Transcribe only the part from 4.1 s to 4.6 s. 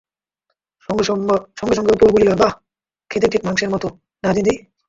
না দিদি?